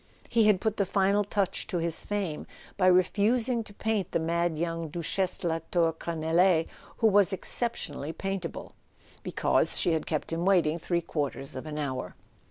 He 0.31 0.45
had 0.45 0.59
put 0.59 0.77
the 0.77 0.85
final 0.87 1.23
touch 1.23 1.67
to 1.67 1.77
his 1.77 2.01
fame 2.03 2.47
by 2.75 2.87
refusing 2.87 3.63
to 3.65 3.71
paint 3.71 4.13
the 4.13 4.19
mad 4.19 4.57
young 4.57 4.87
Duchesse 4.89 5.37
de 5.37 5.47
la 5.47 5.59
Tour 5.69 5.93
Crenelee—who 5.93 7.05
was 7.07 7.31
exceptionally 7.31 8.11
paintable 8.11 8.73
—because 9.21 9.77
she 9.77 9.91
had 9.93 10.07
kept 10.07 10.33
him 10.33 10.43
waiting 10.43 10.79
three 10.79 11.01
quarters 11.01 11.55
of 11.55 11.67
an 11.67 11.77
hour. 11.77 12.15